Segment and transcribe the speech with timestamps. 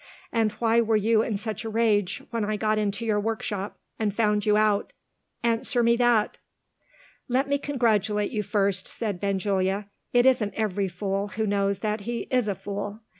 [0.31, 4.11] And why were you in such a rage when I got into your workshop, and
[4.15, 4.93] found you out?
[5.43, 6.37] Answer me that!"
[7.27, 9.91] "Let me congratulate you first," said Benjulia.
[10.11, 13.01] "It isn't every fool who knows that he is a fool.